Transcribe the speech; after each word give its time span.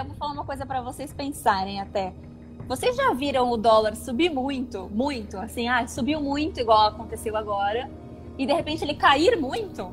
eu 0.00 0.04
vou 0.04 0.16
falar 0.16 0.32
uma 0.32 0.44
coisa 0.44 0.66
para 0.66 0.80
vocês 0.80 1.12
pensarem 1.12 1.80
até. 1.80 2.12
Vocês 2.68 2.96
já 2.96 3.12
viram 3.12 3.50
o 3.50 3.56
dólar 3.56 3.94
subir 3.94 4.28
muito, 4.28 4.88
muito, 4.90 5.36
assim, 5.38 5.68
ah, 5.68 5.86
subiu 5.86 6.20
muito 6.20 6.60
igual 6.60 6.88
aconteceu 6.88 7.36
agora, 7.36 7.88
e 8.36 8.44
de 8.44 8.52
repente 8.52 8.84
ele 8.84 8.94
cair 8.94 9.40
muito? 9.40 9.90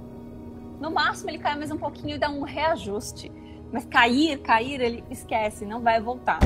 No 0.79 0.91
máximo 0.91 1.29
ele 1.29 1.37
cai 1.37 1.55
mais 1.55 1.71
um 1.71 1.77
pouquinho 1.77 2.15
e 2.15 2.17
dá 2.17 2.29
um 2.29 2.41
reajuste. 2.41 3.31
Mas 3.71 3.85
cair, 3.85 4.39
cair, 4.39 4.81
ele 4.81 5.03
esquece, 5.09 5.65
não 5.65 5.81
vai 5.81 6.01
voltar. 6.01 6.39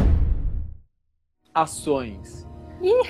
Ações. 1.54 2.48
Ih, 2.82 3.10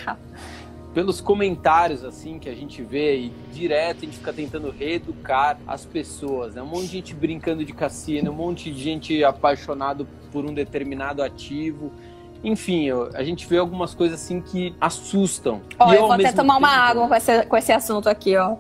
pelos 0.94 1.22
comentários 1.22 2.04
assim 2.04 2.40
que 2.40 2.50
a 2.50 2.56
gente 2.56 2.82
vê 2.82 3.18
e 3.18 3.34
direto 3.52 3.98
a 3.98 4.06
gente 4.06 4.18
fica 4.18 4.34
tentando 4.34 4.72
reeducar 4.72 5.58
as 5.68 5.86
pessoas, 5.86 6.56
né? 6.56 6.62
Um 6.62 6.68
monte 6.68 6.88
de 6.88 6.92
gente 6.94 7.14
brincando 7.14 7.64
de 7.64 7.74
cassino, 7.74 8.32
um 8.32 8.36
monte 8.36 8.72
de 8.72 8.82
gente 8.82 9.24
apaixonado 9.24 10.08
por 10.32 10.46
um 10.46 10.54
determinado 10.54 11.22
ativo. 11.22 11.92
Enfim, 12.44 12.90
a 13.14 13.24
gente 13.24 13.48
vê 13.48 13.58
algumas 13.58 13.94
coisas 13.94 14.22
assim 14.22 14.42
que 14.42 14.76
assustam. 14.80 15.62
Ó, 15.80 15.94
eu 15.94 16.02
vou 16.02 16.12
até 16.12 16.32
tomar 16.32 16.56
tempo, 16.56 16.66
uma 16.66 16.76
água 16.76 17.08
com 17.08 17.16
esse, 17.16 17.46
com 17.46 17.58
esse 17.58 17.72
assunto 17.72 18.08
aqui, 18.08 18.36
ó. 18.38 18.56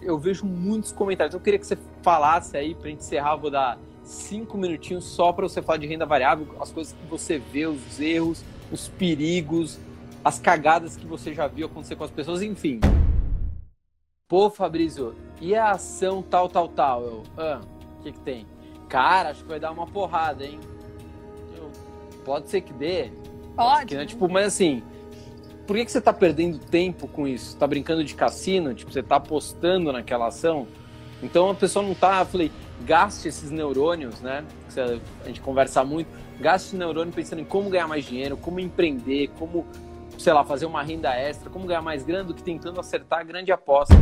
Eu 0.00 0.18
vejo 0.18 0.44
muitos 0.44 0.92
comentários. 0.92 1.34
Eu 1.34 1.40
queria 1.40 1.58
que 1.58 1.66
você 1.66 1.78
falasse 2.02 2.56
aí 2.56 2.74
pra 2.74 2.88
gente 2.88 3.00
encerrar, 3.00 3.36
vou 3.36 3.50
dar 3.50 3.78
cinco 4.04 4.56
minutinhos 4.58 5.04
só 5.04 5.32
para 5.32 5.48
você 5.48 5.62
falar 5.62 5.78
de 5.78 5.86
renda 5.86 6.04
variável, 6.04 6.46
as 6.60 6.70
coisas 6.70 6.92
que 6.92 7.06
você 7.08 7.38
vê, 7.38 7.66
os 7.66 7.98
erros, 7.98 8.44
os 8.70 8.88
perigos, 8.88 9.78
as 10.24 10.38
cagadas 10.38 10.96
que 10.96 11.06
você 11.06 11.34
já 11.34 11.46
viu 11.46 11.66
acontecer 11.66 11.96
com 11.96 12.04
as 12.04 12.10
pessoas, 12.10 12.40
enfim. 12.40 12.80
Pô, 14.26 14.48
Fabrício, 14.48 15.14
e 15.40 15.54
a 15.54 15.72
ação 15.72 16.22
tal, 16.22 16.48
tal, 16.48 16.66
tal? 16.68 17.02
Eu, 17.02 17.22
ah, 17.36 17.60
o 17.98 18.02
que 18.02 18.12
que 18.12 18.20
tem? 18.20 18.46
Cara, 18.88 19.30
acho 19.30 19.42
que 19.42 19.48
vai 19.48 19.60
dar 19.60 19.70
uma 19.70 19.86
porrada, 19.86 20.44
hein? 20.44 20.58
Eu, 21.54 21.70
pode 22.24 22.48
ser 22.48 22.62
que 22.62 22.72
dê. 22.72 23.10
Pode. 23.54 23.86
Que, 23.86 23.96
né? 23.96 24.06
Tipo, 24.06 24.26
mas 24.26 24.46
assim, 24.46 24.82
por 25.66 25.76
que, 25.76 25.84
que 25.84 25.92
você 25.92 26.00
tá 26.00 26.12
perdendo 26.12 26.58
tempo 26.58 27.06
com 27.06 27.28
isso? 27.28 27.56
Tá 27.58 27.66
brincando 27.66 28.02
de 28.02 28.14
cassino? 28.14 28.74
Tipo, 28.74 28.90
você 28.90 29.02
tá 29.02 29.16
apostando 29.16 29.92
naquela 29.92 30.28
ação? 30.28 30.66
Então 31.22 31.50
a 31.50 31.54
pessoa 31.54 31.84
não 31.84 31.94
tá. 31.94 32.20
Eu 32.20 32.26
falei, 32.26 32.50
gaste 32.82 33.28
esses 33.28 33.50
neurônios, 33.50 34.20
né? 34.22 34.42
A 35.22 35.26
gente 35.26 35.42
conversa 35.42 35.84
muito. 35.84 36.08
Gaste 36.40 36.76
neurônio 36.76 37.12
pensando 37.12 37.40
em 37.40 37.44
como 37.44 37.68
ganhar 37.68 37.86
mais 37.86 38.04
dinheiro, 38.04 38.36
como 38.36 38.58
empreender, 38.58 39.30
como 39.38 39.66
sei 40.24 40.32
lá, 40.32 40.42
fazer 40.42 40.64
uma 40.64 40.82
renda 40.82 41.14
extra, 41.14 41.50
como 41.50 41.66
ganhar 41.66 41.82
mais 41.82 42.02
grana 42.02 42.24
do 42.24 42.32
que 42.32 42.42
tentando 42.42 42.80
acertar 42.80 43.20
a 43.20 43.22
grande 43.22 43.52
aposta. 43.52 43.94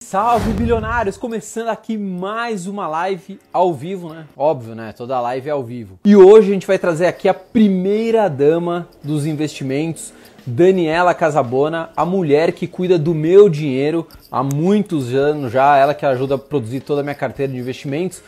Salve 0.00 0.52
bilionários! 0.52 1.16
Começando 1.16 1.66
aqui 1.66 1.98
mais 1.98 2.68
uma 2.68 2.86
live 2.86 3.40
ao 3.52 3.74
vivo, 3.74 4.14
né? 4.14 4.24
Óbvio, 4.36 4.76
né? 4.76 4.94
Toda 4.96 5.20
live 5.20 5.48
é 5.48 5.50
ao 5.50 5.64
vivo. 5.64 5.98
E 6.04 6.14
hoje 6.14 6.50
a 6.50 6.54
gente 6.54 6.64
vai 6.64 6.78
trazer 6.78 7.06
aqui 7.06 7.28
a 7.28 7.34
primeira 7.34 8.28
dama 8.28 8.88
dos 9.02 9.26
investimentos, 9.26 10.14
Daniela 10.46 11.12
Casabona, 11.12 11.90
a 11.96 12.06
mulher 12.06 12.52
que 12.52 12.68
cuida 12.68 12.96
do 12.96 13.12
meu 13.12 13.48
dinheiro 13.48 14.06
há 14.30 14.44
muitos 14.44 15.12
anos 15.12 15.50
já, 15.50 15.76
ela 15.76 15.92
que 15.92 16.06
ajuda 16.06 16.36
a 16.36 16.38
produzir 16.38 16.82
toda 16.82 17.00
a 17.00 17.02
minha 17.02 17.16
carteira 17.16 17.52
de 17.52 17.58
investimentos. 17.58 18.22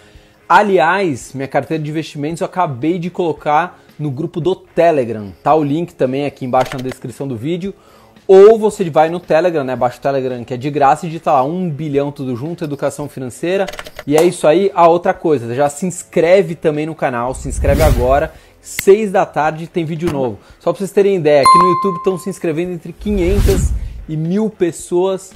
Aliás, 0.49 1.33
minha 1.35 1.47
carteira 1.47 1.83
de 1.83 1.91
investimentos 1.91 2.41
eu 2.41 2.47
acabei 2.47 2.99
de 2.99 3.11
colocar 3.11 3.79
no 3.99 4.11
grupo 4.11 4.41
do 4.41 4.57
Telegram. 4.57 5.31
Tá 5.43 5.55
o 5.55 5.63
link 5.63 5.93
também 5.95 6.25
aqui 6.25 6.47
embaixo 6.47 6.71
na 6.75 6.83
descrição 6.83 7.29
do 7.29 7.37
vídeo. 7.37 7.75
Ou 8.27 8.59
você 8.59 8.89
vai 8.89 9.11
no 9.11 9.21
Telegram, 9.21 9.63
né? 9.63 9.77
Baixa 9.77 9.99
o 9.99 10.01
Telegram 10.01 10.43
que 10.45 10.55
é 10.55 10.57
de 10.57 10.71
graça 10.71 11.05
e 11.05 11.11
digita 11.11 11.33
lá 11.33 11.43
1 11.43 11.69
bilhão 11.69 12.11
tudo 12.11 12.35
junto, 12.35 12.65
educação 12.65 13.11
financeira. 13.11 13.67
E 14.07 14.17
é 14.17 14.23
isso 14.23 14.47
aí. 14.47 14.71
A 14.75 14.89
outra 14.89 15.13
coisa, 15.13 15.55
já 15.55 15.69
se 15.69 15.85
inscreve 15.85 16.55
também 16.55 16.87
no 16.87 16.95
canal, 16.95 17.35
se 17.35 17.47
inscreve 17.47 17.83
agora. 17.83 18.33
6 18.63 19.13
da 19.13 19.27
tarde 19.27 19.67
tem 19.67 19.85
vídeo 19.85 20.11
novo. 20.11 20.39
Só 20.61 20.73
para 20.73 20.79
vocês 20.79 20.93
terem 20.93 21.17
ideia, 21.17 21.43
aqui 21.43 21.59
no 21.59 21.69
YouTube 21.75 21.97
estão 21.99 22.19
se 22.19 22.31
inscrevendo 22.31 22.73
entre 22.73 22.93
500 22.93 23.71
e 24.09 24.17
mil 24.17 24.49
pessoas 24.49 25.31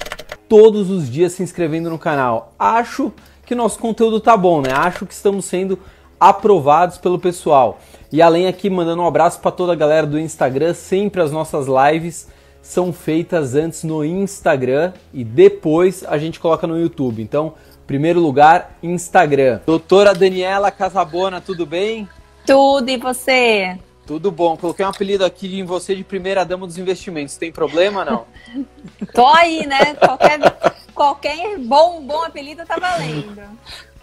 todos 0.49 0.89
os 0.89 1.09
dias 1.09 1.33
se 1.33 1.43
inscrevendo 1.43 1.89
no 1.89 1.97
canal. 1.97 2.53
Acho 2.59 3.11
que 3.45 3.55
nosso 3.55 3.79
conteúdo 3.79 4.19
tá 4.19 4.35
bom, 4.35 4.61
né? 4.61 4.71
Acho 4.71 5.05
que 5.05 5.13
estamos 5.13 5.45
sendo 5.45 5.79
aprovados 6.19 6.97
pelo 6.97 7.19
pessoal. 7.19 7.79
E 8.11 8.21
além 8.21 8.47
aqui 8.47 8.69
mandando 8.69 9.01
um 9.01 9.07
abraço 9.07 9.39
para 9.39 9.51
toda 9.51 9.73
a 9.73 9.75
galera 9.75 10.07
do 10.07 10.19
Instagram, 10.19 10.73
sempre 10.73 11.21
as 11.21 11.31
nossas 11.31 11.67
lives 11.67 12.27
são 12.61 12.93
feitas 12.93 13.55
antes 13.55 13.83
no 13.83 14.05
Instagram 14.05 14.93
e 15.13 15.23
depois 15.23 16.03
a 16.07 16.17
gente 16.17 16.39
coloca 16.39 16.65
no 16.65 16.79
YouTube. 16.79 17.21
Então, 17.21 17.55
primeiro 17.85 18.21
lugar, 18.21 18.77
Instagram. 18.81 19.59
Doutora 19.65 20.13
Daniela 20.13 20.71
Casabona, 20.71 21.41
tudo 21.41 21.65
bem? 21.65 22.07
Tudo 22.45 22.89
e 22.89 22.97
você? 22.97 23.77
Tudo 24.05 24.31
bom. 24.31 24.55
Coloquei 24.55 24.85
um 24.85 24.89
apelido 24.89 25.25
aqui 25.25 25.59
em 25.59 25.65
você 25.65 25.95
de 25.95 26.03
primeira 26.03 26.45
dama 26.45 26.65
dos 26.65 26.77
investimentos. 26.77 27.35
Tem 27.35 27.51
problema 27.51 28.05
não? 28.05 28.25
Tô 29.13 29.25
aí, 29.27 29.65
né? 29.65 29.93
Qualquer 29.95 30.39
qualquer 30.93 31.57
bom, 31.57 32.01
bom 32.01 32.23
apelido 32.23 32.65
tá 32.65 32.77
valendo. 32.77 33.41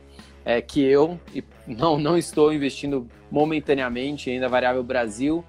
é, 0.46 0.62
que 0.62 0.82
eu 0.82 1.20
não, 1.68 1.98
não 2.00 2.18
estou 2.18 2.54
investindo 2.54 3.08
momentaneamente 3.30 4.30
em 4.30 4.34
renda 4.36 4.48
variável 4.48 4.84
Brasil 4.84 5.44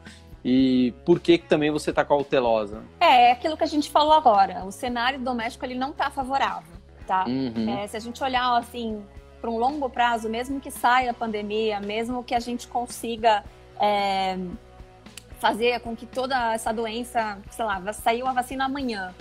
e 0.44 0.94
por 1.04 1.20
que, 1.20 1.38
que 1.38 1.46
também 1.46 1.70
você 1.70 1.90
está 1.90 2.04
cautelosa? 2.04 2.82
É, 2.98 3.28
é 3.28 3.32
aquilo 3.32 3.56
que 3.56 3.64
a 3.64 3.68
gente 3.68 3.90
falou 3.90 4.12
agora. 4.12 4.64
O 4.64 4.72
cenário 4.72 5.20
doméstico 5.20 5.64
ele 5.64 5.74
não 5.74 5.90
está 5.90 6.10
favorável, 6.10 6.72
tá? 7.06 7.26
Uhum. 7.26 7.78
É, 7.78 7.86
se 7.86 7.96
a 7.96 8.00
gente 8.00 8.22
olhar 8.24 8.56
assim 8.56 9.02
para 9.40 9.50
um 9.50 9.58
longo 9.58 9.88
prazo, 9.88 10.28
mesmo 10.28 10.60
que 10.60 10.70
saia 10.70 11.10
a 11.10 11.14
pandemia, 11.14 11.80
mesmo 11.80 12.22
que 12.24 12.34
a 12.34 12.40
gente 12.40 12.66
consiga 12.66 13.44
é, 13.80 14.38
fazer 15.38 15.80
com 15.80 15.96
que 15.96 16.06
toda 16.06 16.52
essa 16.52 16.72
doença, 16.72 17.38
sei 17.50 17.64
lá, 17.64 17.92
saiu 17.92 18.26
a 18.26 18.32
vacina 18.32 18.66
amanhã. 18.66 19.14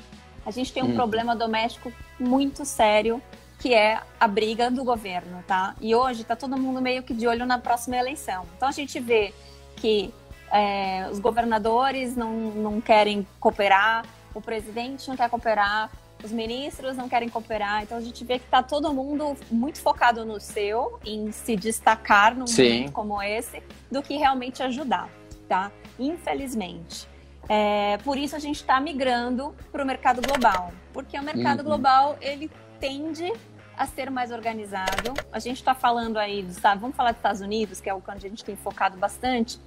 A 0.50 0.52
gente 0.52 0.74
tem 0.74 0.82
um 0.82 0.88
hum. 0.88 0.96
problema 0.96 1.36
doméstico 1.36 1.94
muito 2.20 2.66
sério, 2.66 3.22
que 3.60 3.72
é 3.72 4.02
a 4.20 4.28
briga 4.28 4.72
do 4.72 4.84
governo, 4.84 5.44
tá? 5.46 5.76
E 5.80 5.94
hoje 5.94 6.24
está 6.24 6.36
todo 6.36 6.58
mundo 6.58 6.82
meio 6.82 7.04
que 7.04 7.14
de 7.14 7.28
olho 7.28 7.46
na 7.46 7.60
próxima 7.60 7.98
eleição. 7.98 8.48
Então 8.58 8.68
a 8.68 8.72
gente 8.72 9.00
vê 9.00 9.32
que 9.76 10.12
é, 10.52 11.08
os 11.12 11.20
governadores 11.20 12.16
não, 12.16 12.34
não 12.34 12.82
querem 12.82 13.28
cooperar, 13.40 14.04
o 14.34 14.42
presidente 14.42 15.08
não 15.08 15.16
quer 15.16 15.30
cooperar, 15.30 15.92
os 16.24 16.32
ministros 16.32 16.98
não 16.98 17.08
querem 17.08 17.30
cooperar. 17.30 17.84
Então 17.84 18.00
a 18.00 18.02
gente 18.02 18.26
vê 18.26 18.40
que 18.40 18.46
está 18.46 18.64
todo 18.64 18.92
mundo 18.92 19.38
muito 19.52 19.80
focado 19.80 20.26
no 20.26 20.40
seu, 20.40 21.00
em 21.06 21.32
se 21.32 21.56
destacar 21.56 22.36
num 22.36 22.48
Sim. 22.48 22.64
momento 22.64 22.92
como 22.92 23.22
esse, 23.22 23.62
do 23.92 24.02
que 24.02 24.18
realmente 24.18 24.64
ajudar, 24.64 25.10
tá? 25.48 25.72
Infelizmente. 26.00 27.08
É, 27.50 27.98
por 28.04 28.16
isso 28.16 28.36
a 28.36 28.40
gente 28.40 28.58
está 28.58 28.80
migrando 28.80 29.56
para 29.72 29.84
o 29.84 29.86
mercado 29.86 30.22
global, 30.22 30.72
porque 30.94 31.18
o 31.18 31.24
mercado 31.24 31.60
uhum. 31.60 31.66
global 31.66 32.16
ele 32.22 32.50
tende 32.80 33.34
a 33.76 33.88
ser 33.88 34.12
mais 34.12 34.32
organizado. 34.32 35.14
A 35.32 35.40
gente 35.40 35.58
está 35.58 35.74
falando 35.74 36.18
aí 36.18 36.44
dos 36.44 36.58
Estados, 36.58 36.80
vamos 36.80 36.96
falar 36.96 37.12
dos 37.12 37.20
Estados 37.20 37.42
Unidos, 37.42 37.82
que 37.82 37.90
é 37.90 37.94
o 37.94 38.00
que 38.00 38.12
a 38.12 38.18
gente 38.18 38.46
tem 38.46 38.56
focado 38.56 38.98
bastante. 38.98 39.60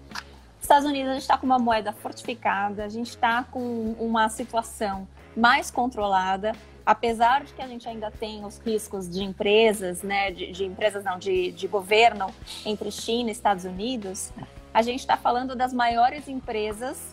Estados 0.61 0.87
Unidos 0.89 1.11
a 1.11 1.15
gente 1.15 1.23
está 1.23 1.37
com 1.37 1.45
uma 1.45 1.59
moeda 1.59 1.93
fortificada, 1.93 2.85
a 2.85 2.89
gente 2.89 3.09
está 3.09 3.43
com 3.51 3.97
uma 3.99 4.29
situação 4.29 5.09
mais 5.37 5.71
controlada, 5.71 6.53
apesar 6.87 7.43
de 7.43 7.53
que 7.53 7.63
a 7.63 7.67
gente 7.67 7.89
ainda 7.89 8.13
tem 8.13 8.45
os 8.45 8.59
riscos 8.59 9.09
de 9.09 9.25
empresas, 9.25 10.03
né, 10.03 10.31
de, 10.31 10.53
de 10.53 10.65
empresas 10.65 11.03
não, 11.03 11.19
de, 11.19 11.51
de 11.51 11.67
governo 11.67 12.33
entre 12.65 12.93
China 12.93 13.31
e 13.31 13.33
Estados 13.33 13.65
Unidos, 13.65 14.33
a 14.73 14.83
gente 14.83 15.01
está 15.01 15.17
falando 15.17 15.57
das 15.57 15.73
maiores 15.73 16.29
empresas 16.29 17.12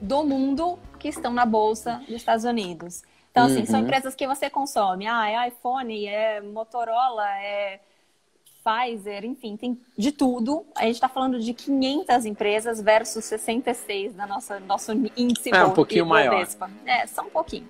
do 0.00 0.24
mundo 0.24 0.78
que 0.98 1.08
estão 1.08 1.32
na 1.32 1.44
bolsa 1.44 2.02
dos 2.06 2.16
Estados 2.16 2.44
Unidos. 2.44 3.02
Então, 3.30 3.46
assim, 3.46 3.60
uhum. 3.60 3.66
são 3.66 3.80
empresas 3.80 4.14
que 4.14 4.26
você 4.26 4.50
consome. 4.50 5.06
Ah, 5.06 5.30
é 5.30 5.48
iPhone, 5.48 6.06
é 6.06 6.40
Motorola, 6.40 7.28
é 7.38 7.80
Pfizer, 8.62 9.24
enfim, 9.24 9.56
tem 9.56 9.80
de 9.96 10.12
tudo. 10.12 10.66
A 10.76 10.82
gente 10.82 10.94
está 10.94 11.08
falando 11.08 11.38
de 11.40 11.54
500 11.54 12.26
empresas 12.26 12.80
versus 12.80 13.24
66 13.24 14.14
na 14.14 14.26
nossa 14.26 14.60
nosso 14.60 14.92
índice. 15.16 15.50
É 15.54 15.64
um 15.64 15.70
pouquinho 15.70 16.06
maior. 16.06 16.46
É, 16.84 17.06
só 17.06 17.22
um 17.22 17.30
pouquinho. 17.30 17.68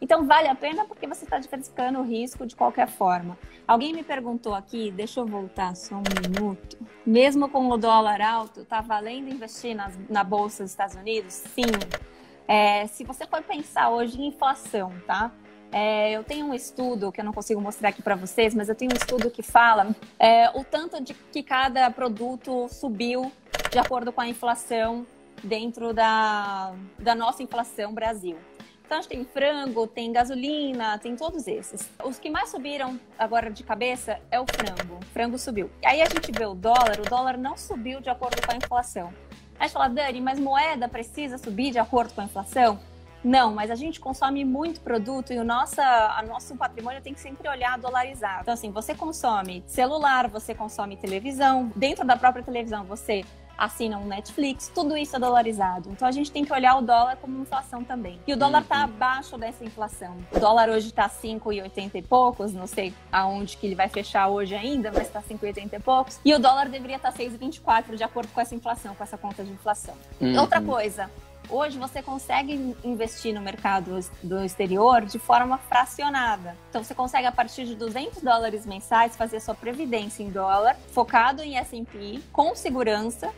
Então 0.00 0.26
vale 0.26 0.48
a 0.48 0.54
pena 0.54 0.84
porque 0.84 1.06
você 1.06 1.24
está 1.24 1.38
diversificando 1.38 2.00
o 2.00 2.02
risco 2.02 2.46
de 2.46 2.54
qualquer 2.54 2.88
forma. 2.88 3.38
Alguém 3.66 3.92
me 3.92 4.02
perguntou 4.02 4.54
aqui, 4.54 4.90
deixa 4.90 5.20
eu 5.20 5.26
voltar 5.26 5.74
só 5.74 5.96
um 5.96 6.02
minuto. 6.22 6.76
Mesmo 7.04 7.48
com 7.48 7.68
o 7.68 7.76
dólar 7.76 8.20
alto, 8.20 8.64
tá 8.64 8.80
valendo 8.80 9.28
investir 9.28 9.74
nas, 9.74 9.98
na 10.08 10.22
bolsa 10.22 10.62
dos 10.62 10.72
Estados 10.72 10.94
Unidos? 10.94 11.32
Sim. 11.32 11.64
É, 12.46 12.86
se 12.86 13.04
você 13.04 13.26
for 13.26 13.42
pensar 13.42 13.90
hoje 13.90 14.20
em 14.20 14.28
inflação, 14.28 14.92
tá? 15.06 15.32
É, 15.72 16.12
eu 16.12 16.22
tenho 16.22 16.46
um 16.46 16.54
estudo 16.54 17.10
que 17.10 17.20
eu 17.20 17.24
não 17.24 17.32
consigo 17.32 17.60
mostrar 17.60 17.88
aqui 17.88 18.00
para 18.00 18.14
vocês, 18.14 18.54
mas 18.54 18.68
eu 18.68 18.74
tenho 18.74 18.92
um 18.92 18.96
estudo 18.96 19.30
que 19.30 19.42
fala 19.42 19.94
é, 20.18 20.48
o 20.50 20.64
tanto 20.64 21.02
de 21.02 21.12
que 21.12 21.42
cada 21.42 21.90
produto 21.90 22.68
subiu 22.68 23.32
de 23.70 23.78
acordo 23.78 24.12
com 24.12 24.20
a 24.20 24.28
inflação 24.28 25.04
dentro 25.42 25.92
da, 25.92 26.72
da 26.98 27.14
nossa 27.14 27.42
inflação 27.42 27.92
Brasil. 27.92 28.36
Então 28.86 28.98
a 28.98 29.00
gente 29.00 29.10
tem 29.10 29.24
frango, 29.24 29.84
tem 29.88 30.12
gasolina, 30.12 30.96
tem 30.98 31.16
todos 31.16 31.48
esses. 31.48 31.90
Os 32.04 32.20
que 32.20 32.30
mais 32.30 32.50
subiram 32.50 32.98
agora 33.18 33.50
de 33.50 33.64
cabeça 33.64 34.20
é 34.30 34.40
o 34.40 34.46
frango. 34.46 35.00
O 35.02 35.04
frango 35.06 35.36
subiu. 35.36 35.68
E 35.82 35.86
aí 35.86 36.00
a 36.00 36.08
gente 36.08 36.30
vê 36.30 36.46
o 36.46 36.54
dólar, 36.54 37.00
o 37.00 37.10
dólar 37.10 37.36
não 37.36 37.56
subiu 37.56 38.00
de 38.00 38.08
acordo 38.08 38.40
com 38.46 38.52
a 38.52 38.56
inflação. 38.56 39.12
A 39.58 39.64
gente 39.64 39.72
fala, 39.72 39.88
Dani, 39.88 40.20
mas 40.20 40.38
moeda 40.38 40.88
precisa 40.88 41.36
subir 41.36 41.72
de 41.72 41.80
acordo 41.80 42.14
com 42.14 42.20
a 42.20 42.24
inflação? 42.24 42.78
Não, 43.24 43.52
mas 43.52 43.72
a 43.72 43.74
gente 43.74 43.98
consome 43.98 44.44
muito 44.44 44.80
produto 44.80 45.32
e 45.32 45.38
o 45.38 45.42
nosso, 45.42 45.80
a 45.80 46.22
nosso 46.24 46.54
patrimônio 46.54 47.02
tem 47.02 47.12
que 47.12 47.18
sempre 47.18 47.48
olhar 47.48 47.76
dolarizado. 47.76 48.42
Então, 48.42 48.54
assim, 48.54 48.70
você 48.70 48.94
consome 48.94 49.64
celular, 49.66 50.28
você 50.28 50.54
consome 50.54 50.96
televisão, 50.96 51.72
dentro 51.74 52.06
da 52.06 52.16
própria 52.16 52.44
televisão 52.44 52.84
você 52.84 53.24
assina 53.56 53.98
um 53.98 54.06
Netflix, 54.06 54.70
tudo 54.74 54.96
isso 54.96 55.16
é 55.16 55.18
dolarizado. 55.18 55.90
Então 55.90 56.06
a 56.06 56.12
gente 56.12 56.30
tem 56.30 56.44
que 56.44 56.52
olhar 56.52 56.76
o 56.76 56.82
dólar 56.82 57.16
como 57.16 57.40
inflação 57.40 57.82
também. 57.82 58.20
E 58.26 58.32
o 58.32 58.36
dólar 58.36 58.62
está 58.62 58.78
uhum. 58.78 58.84
abaixo 58.84 59.38
dessa 59.38 59.64
inflação. 59.64 60.16
O 60.32 60.38
dólar 60.38 60.68
hoje 60.68 60.88
está 60.88 61.08
5,80 61.08 61.90
e 61.94 62.02
poucos, 62.02 62.52
não 62.52 62.66
sei 62.66 62.92
aonde 63.10 63.56
que 63.56 63.66
ele 63.66 63.74
vai 63.74 63.88
fechar 63.88 64.28
hoje 64.28 64.54
ainda, 64.54 64.90
mas 64.92 65.06
está 65.06 65.22
5,80 65.22 65.72
e 65.72 65.80
poucos. 65.80 66.20
E 66.24 66.34
o 66.34 66.38
dólar 66.38 66.68
deveria 66.68 66.96
estar 66.96 67.12
tá 67.12 67.18
6,24 67.18 67.96
de 67.96 68.04
acordo 68.04 68.28
com 68.32 68.40
essa 68.40 68.54
inflação, 68.54 68.94
com 68.94 69.02
essa 69.02 69.16
conta 69.16 69.42
de 69.42 69.52
inflação. 69.52 69.94
Uhum. 70.20 70.38
Outra 70.38 70.60
coisa, 70.60 71.10
Hoje 71.48 71.78
você 71.78 72.02
consegue 72.02 72.74
investir 72.82 73.32
no 73.32 73.40
mercado 73.40 74.00
do 74.20 74.44
exterior 74.44 75.04
de 75.04 75.18
forma 75.18 75.56
fracionada. 75.58 76.56
Então 76.68 76.82
você 76.82 76.92
consegue 76.92 77.26
a 77.26 77.30
partir 77.30 77.64
de 77.66 77.76
200 77.76 78.20
dólares 78.20 78.66
mensais 78.66 79.14
fazer 79.14 79.38
sua 79.38 79.54
previdência 79.54 80.24
em 80.24 80.30
dólar, 80.30 80.76
focado 80.90 81.42
em 81.42 81.56
S&P, 81.56 82.20
com 82.32 82.54
segurança 82.56 83.32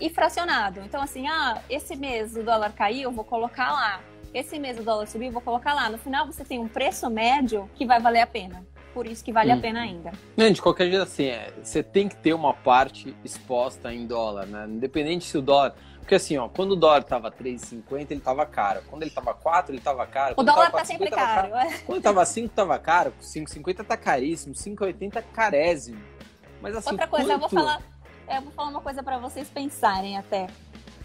e 0.00 0.10
fracionado. 0.10 0.80
Então 0.80 1.02
assim, 1.02 1.26
ah, 1.26 1.60
esse 1.68 1.96
mês 1.96 2.36
o 2.36 2.42
dólar 2.42 2.72
caiu, 2.72 3.04
eu 3.04 3.12
vou 3.12 3.24
colocar 3.24 3.72
lá. 3.72 4.00
Esse 4.32 4.58
mês 4.58 4.78
o 4.78 4.82
dólar 4.82 5.06
subiu, 5.06 5.28
eu 5.28 5.32
vou 5.32 5.42
colocar 5.42 5.74
lá. 5.74 5.88
No 5.88 5.98
final 5.98 6.26
você 6.26 6.44
tem 6.44 6.58
um 6.58 6.68
preço 6.68 7.08
médio 7.08 7.70
que 7.74 7.86
vai 7.86 8.00
valer 8.00 8.20
a 8.20 8.26
pena 8.26 8.64
por 8.94 9.08
isso 9.08 9.24
que 9.24 9.32
vale 9.32 9.52
hum. 9.52 9.56
a 9.56 9.60
pena 9.60 9.80
ainda. 9.80 10.12
Não, 10.36 10.50
de 10.50 10.62
qualquer 10.62 10.88
jeito, 10.88 11.02
assim, 11.02 11.24
é, 11.24 11.52
você 11.60 11.82
tem 11.82 12.08
que 12.08 12.14
ter 12.14 12.32
uma 12.32 12.54
parte 12.54 13.14
exposta 13.24 13.92
em 13.92 14.06
dólar, 14.06 14.46
né? 14.46 14.66
Independente 14.68 15.26
se 15.26 15.36
o 15.36 15.42
dólar. 15.42 15.74
Porque 15.98 16.14
assim, 16.14 16.36
ó, 16.36 16.48
quando 16.48 16.72
o 16.72 16.76
dólar 16.76 17.02
tava 17.02 17.30
3,50, 17.32 18.10
ele 18.10 18.20
tava 18.20 18.46
caro. 18.46 18.82
Quando 18.88 19.02
ele 19.02 19.10
tava 19.10 19.34
4, 19.34 19.74
ele 19.74 19.80
tava 19.80 20.06
caro. 20.06 20.34
Quando 20.36 20.48
o 20.48 20.52
dólar 20.52 20.70
tá 20.70 20.84
sempre 20.84 21.10
caro. 21.10 21.50
caro. 21.50 21.72
Quando 21.84 22.02
tava 22.02 22.24
5, 22.24 22.54
tava 22.54 22.78
caro. 22.78 23.12
5,50 23.20 23.84
tá 23.84 23.96
caríssimo. 23.96 24.54
5,80 24.54 25.24
carésimo. 25.32 26.00
Mas 26.60 26.76
assim, 26.76 26.90
Outra 26.90 27.08
coisa, 27.08 27.26
quanto... 27.26 27.32
eu 27.32 27.38
vou 27.40 27.48
falar, 27.48 27.82
eu 28.28 28.42
vou 28.42 28.52
falar 28.52 28.70
uma 28.70 28.80
coisa 28.80 29.02
para 29.02 29.18
vocês 29.18 29.48
pensarem 29.48 30.16
até. 30.16 30.46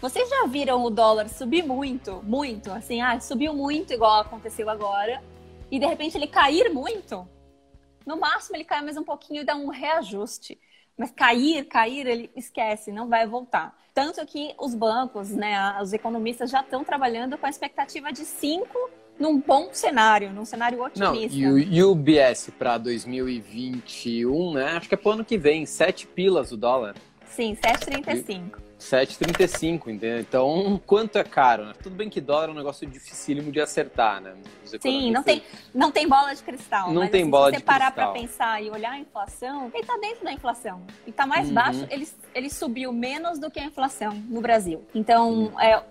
Vocês 0.00 0.28
já 0.28 0.46
viram 0.46 0.82
o 0.82 0.90
dólar 0.90 1.28
subir 1.28 1.62
muito, 1.62 2.22
muito, 2.22 2.70
assim, 2.72 3.02
ah, 3.02 3.20
subiu 3.20 3.52
muito 3.52 3.92
igual 3.92 4.20
aconteceu 4.20 4.70
agora, 4.70 5.22
e 5.70 5.78
de 5.78 5.86
repente 5.86 6.16
ele 6.16 6.26
cair 6.26 6.72
muito? 6.72 7.28
No 8.06 8.18
máximo 8.18 8.56
ele 8.56 8.64
cai 8.64 8.82
mais 8.82 8.96
um 8.96 9.04
pouquinho 9.04 9.42
e 9.42 9.44
dá 9.44 9.54
um 9.54 9.68
reajuste. 9.68 10.58
Mas 10.96 11.10
cair, 11.10 11.64
cair, 11.64 12.06
ele 12.06 12.30
esquece, 12.36 12.92
não 12.92 13.08
vai 13.08 13.26
voltar. 13.26 13.74
Tanto 13.94 14.24
que 14.26 14.54
os 14.58 14.74
bancos, 14.74 15.30
né, 15.30 15.80
os 15.80 15.92
economistas 15.92 16.50
já 16.50 16.60
estão 16.60 16.84
trabalhando 16.84 17.38
com 17.38 17.46
a 17.46 17.50
expectativa 17.50 18.12
de 18.12 18.24
5 18.24 18.90
num 19.18 19.38
bom 19.38 19.68
cenário, 19.72 20.32
num 20.32 20.44
cenário 20.44 20.82
otimista. 20.82 21.38
Não, 21.38 21.58
e 21.58 21.82
o 21.82 21.92
UBS 21.92 22.50
para 22.58 22.78
2021, 22.78 24.54
né? 24.54 24.76
Acho 24.76 24.88
que 24.88 24.94
é 24.94 24.98
pro 24.98 25.12
ano 25.12 25.24
que 25.24 25.36
vem, 25.36 25.66
7 25.66 26.06
pilas 26.06 26.52
o 26.52 26.56
dólar. 26.56 26.94
Sim, 27.34 27.56
7,35. 27.56 28.69
7,35, 28.80 29.88
entendeu? 29.88 30.18
Então, 30.18 30.80
quanto 30.86 31.18
é 31.18 31.24
caro? 31.24 31.66
Né? 31.66 31.74
Tudo 31.82 31.94
bem 31.94 32.08
que 32.08 32.20
dólar 32.20 32.48
é 32.48 32.50
um 32.50 32.54
negócio 32.54 32.86
dificílimo 32.86 33.52
de 33.52 33.60
acertar, 33.60 34.20
né? 34.20 34.34
Sim, 34.80 35.10
não 35.10 35.22
tem, 35.22 35.42
não 35.74 35.90
tem 35.90 36.08
bola 36.08 36.34
de 36.34 36.42
cristal. 36.42 36.88
Não 36.92 37.02
mas, 37.02 37.10
tem 37.10 37.22
assim, 37.22 37.30
bola 37.30 37.50
de 37.50 37.56
cristal. 37.58 37.74
Se 37.74 37.78
você 37.78 37.90
parar 37.90 37.92
para 37.92 38.12
pensar 38.12 38.62
e 38.62 38.70
olhar 38.70 38.92
a 38.92 38.98
inflação, 38.98 39.70
ele 39.74 39.82
está 39.82 39.96
dentro 39.98 40.24
da 40.24 40.32
inflação. 40.32 40.82
E 41.06 41.10
está 41.10 41.26
mais 41.26 41.48
uhum. 41.48 41.54
baixo, 41.54 41.86
ele, 41.90 42.08
ele 42.34 42.48
subiu 42.48 42.92
menos 42.92 43.38
do 43.38 43.50
que 43.50 43.60
a 43.60 43.64
inflação 43.64 44.14
no 44.28 44.40
Brasil. 44.40 44.82
Então, 44.94 45.30
uhum. 45.30 45.60
é, 45.60 45.82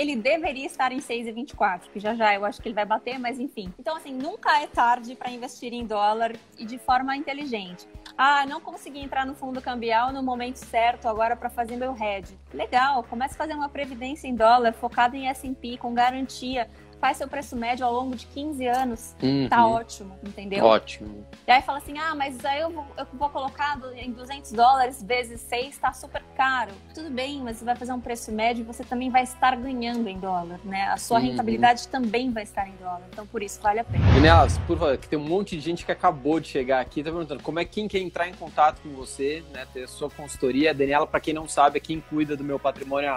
ele 0.00 0.14
deveria 0.14 0.66
estar 0.66 0.92
em 0.92 0.98
6,24, 0.98 1.82
que 1.92 1.98
já 1.98 2.14
já 2.14 2.34
eu 2.34 2.44
acho 2.44 2.62
que 2.62 2.68
ele 2.68 2.74
vai 2.74 2.84
bater, 2.84 3.18
mas 3.18 3.40
enfim. 3.40 3.72
Então, 3.78 3.96
assim, 3.96 4.14
nunca 4.14 4.60
é 4.60 4.66
tarde 4.66 5.16
para 5.16 5.30
investir 5.30 5.72
em 5.72 5.84
dólar 5.84 6.36
e 6.56 6.64
de 6.64 6.78
forma 6.78 7.16
inteligente. 7.16 7.88
Ah, 8.16 8.46
não 8.46 8.60
consegui 8.60 9.00
entrar 9.00 9.26
no 9.26 9.34
fundo 9.34 9.60
cambial 9.60 10.12
no 10.12 10.22
momento 10.22 10.56
certo 10.56 11.08
agora 11.08 11.36
para 11.36 11.50
fazer 11.50 11.76
meu 11.76 11.94
hedge. 11.94 12.35
Legal, 12.52 13.02
comece 13.04 13.34
a 13.34 13.36
fazer 13.36 13.54
uma 13.54 13.68
previdência 13.68 14.28
em 14.28 14.34
dólar 14.34 14.72
focada 14.72 15.16
em 15.16 15.28
S&P 15.28 15.76
com 15.78 15.92
garantia 15.94 16.68
faz 17.00 17.16
seu 17.16 17.28
preço 17.28 17.56
médio 17.56 17.84
ao 17.86 17.92
longo 17.92 18.16
de 18.16 18.26
15 18.26 18.66
anos, 18.66 19.14
tá 19.18 19.26
uhum. 19.26 19.48
tá 19.48 19.66
ótimo, 19.66 20.18
entendeu? 20.24 20.64
Ótimo. 20.64 21.26
E 21.46 21.50
aí 21.50 21.62
fala 21.62 21.78
assim, 21.78 21.98
ah, 21.98 22.14
mas 22.14 22.44
aí 22.44 22.60
eu 22.60 22.70
vou, 22.70 22.86
eu 22.96 23.06
vou 23.12 23.28
colocar 23.28 23.78
em 23.96 24.10
200 24.10 24.52
dólares 24.52 25.02
vezes 25.02 25.40
6, 25.42 25.78
tá 25.78 25.92
super 25.92 26.22
caro. 26.36 26.72
Tudo 26.94 27.10
bem, 27.10 27.40
mas 27.42 27.58
você 27.58 27.64
vai 27.64 27.76
fazer 27.76 27.92
um 27.92 28.00
preço 28.00 28.32
médio 28.32 28.62
e 28.62 28.64
você 28.64 28.84
também 28.84 29.10
vai 29.10 29.22
estar 29.22 29.56
ganhando 29.56 30.08
em 30.08 30.18
dólar, 30.18 30.58
né? 30.64 30.88
A 30.88 30.96
sua 30.96 31.18
uhum. 31.18 31.26
rentabilidade 31.26 31.88
também 31.88 32.32
vai 32.32 32.42
estar 32.42 32.66
em 32.68 32.74
dólar, 32.76 33.02
então 33.12 33.26
por 33.26 33.42
isso 33.42 33.60
vale 33.60 33.80
a 33.80 33.84
pena. 33.84 34.04
Daniela, 34.14 34.46
por 34.66 34.78
favor, 34.78 34.96
que 34.96 35.08
tem 35.08 35.18
um 35.18 35.24
monte 35.24 35.56
de 35.56 35.62
gente 35.62 35.84
que 35.84 35.92
acabou 35.92 36.40
de 36.40 36.48
chegar 36.48 36.80
aqui, 36.80 37.02
tá 37.02 37.10
perguntando 37.10 37.42
como 37.42 37.58
é 37.58 37.64
quem 37.64 37.86
quer 37.88 37.98
entrar 37.98 38.28
em 38.28 38.34
contato 38.34 38.80
com 38.82 38.90
você, 38.90 39.44
né, 39.52 39.66
ter 39.72 39.84
a 39.84 39.88
sua 39.88 40.10
consultoria. 40.10 40.74
Daniela, 40.74 41.06
para 41.06 41.20
quem 41.20 41.34
não 41.34 41.48
sabe, 41.48 41.78
é 41.78 41.80
quem 41.80 42.00
cuida 42.00 42.36
do 42.36 42.44
meu 42.44 42.58
patrimônio 42.58 43.10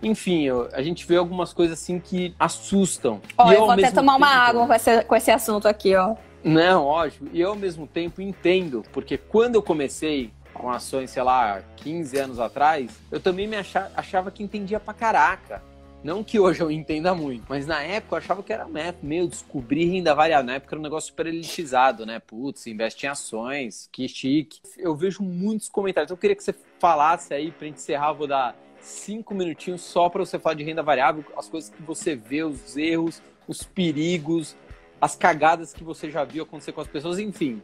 Enfim, 0.00 0.46
a 0.72 0.80
gente 0.82 1.04
vê 1.04 1.16
algumas 1.16 1.52
coisas 1.52 1.80
assim 1.82 1.98
que 1.98 2.32
assustam. 2.38 3.20
Ó, 3.36 3.50
E 3.50 3.54
eu 3.56 3.60
vou 3.62 3.70
até 3.72 3.90
tomar 3.90 4.14
uma 4.14 4.28
água 4.28 4.64
com 4.68 4.72
esse, 4.72 5.02
com 5.02 5.16
esse 5.16 5.32
assunto 5.32 5.66
aqui, 5.66 5.96
ó. 5.96 6.14
Não, 6.44 6.84
ótimo. 6.84 7.30
E 7.32 7.40
eu, 7.40 7.48
ao 7.50 7.56
mesmo 7.56 7.88
tempo, 7.88 8.22
entendo, 8.22 8.84
porque 8.92 9.18
quando 9.18 9.56
eu 9.56 9.62
comecei 9.64 10.30
com 10.52 10.70
ações, 10.70 11.10
sei 11.10 11.24
lá, 11.24 11.60
15 11.78 12.16
anos 12.18 12.38
atrás, 12.38 12.88
eu 13.10 13.18
também 13.18 13.48
me 13.48 13.56
acha- 13.56 13.90
achava 13.96 14.30
que 14.30 14.44
entendia 14.44 14.78
pra 14.78 14.94
caraca. 14.94 15.60
Não 16.04 16.22
que 16.22 16.38
hoje 16.38 16.60
eu 16.60 16.70
entenda 16.70 17.14
muito, 17.14 17.46
mas 17.48 17.66
na 17.66 17.82
época 17.82 18.14
eu 18.14 18.18
achava 18.18 18.42
que 18.42 18.52
era 18.52 18.68
método. 18.68 19.06
Meu, 19.06 19.26
descobrir 19.26 19.86
renda 19.86 20.14
variável. 20.14 20.44
Na 20.44 20.54
época 20.56 20.74
era 20.74 20.78
um 20.78 20.82
negócio 20.82 21.08
super 21.08 21.26
elitizado, 21.26 22.04
né? 22.04 22.18
Putz, 22.18 22.66
investe 22.66 23.06
em 23.06 23.08
ações, 23.08 23.88
que 23.90 24.06
chique. 24.06 24.60
Eu 24.76 24.94
vejo 24.94 25.22
muitos 25.22 25.70
comentários. 25.70 26.10
Eu 26.10 26.18
queria 26.18 26.36
que 26.36 26.44
você 26.44 26.54
falasse 26.78 27.32
aí, 27.32 27.50
pra 27.50 27.66
gente 27.66 27.78
encerrar, 27.78 28.10
eu 28.10 28.16
vou 28.16 28.26
dar 28.26 28.54
cinco 28.82 29.34
minutinhos 29.34 29.80
só 29.80 30.10
pra 30.10 30.22
você 30.22 30.38
falar 30.38 30.56
de 30.56 30.62
renda 30.62 30.82
variável, 30.82 31.24
as 31.38 31.48
coisas 31.48 31.70
que 31.70 31.82
você 31.82 32.14
vê, 32.14 32.44
os 32.44 32.76
erros, 32.76 33.22
os 33.48 33.62
perigos, 33.62 34.54
as 35.00 35.16
cagadas 35.16 35.72
que 35.72 35.82
você 35.82 36.10
já 36.10 36.22
viu 36.22 36.42
acontecer 36.44 36.72
com 36.72 36.82
as 36.82 36.86
pessoas, 36.86 37.18
enfim. 37.18 37.62